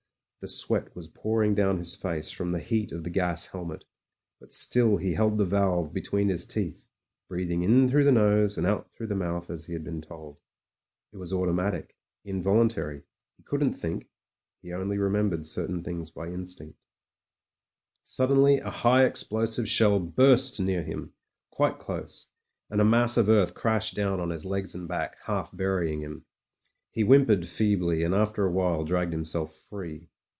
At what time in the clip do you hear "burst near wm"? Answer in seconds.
19.99-21.13